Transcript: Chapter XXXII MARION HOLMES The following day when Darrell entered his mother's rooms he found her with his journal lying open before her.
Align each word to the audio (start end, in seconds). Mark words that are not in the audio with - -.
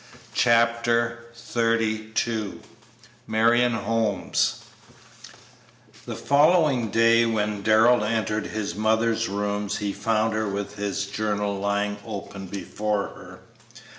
Chapter 0.33 1.25
XXXII 1.35 2.61
MARION 3.27 3.73
HOLMES 3.73 4.63
The 6.07 6.15
following 6.15 6.89
day 6.89 7.27
when 7.27 7.61
Darrell 7.61 8.03
entered 8.03 8.47
his 8.47 8.73
mother's 8.73 9.29
rooms 9.29 9.77
he 9.77 9.93
found 9.93 10.33
her 10.33 10.47
with 10.49 10.73
his 10.77 11.05
journal 11.05 11.55
lying 11.59 11.99
open 12.03 12.47
before 12.47 13.09
her. 13.09 13.39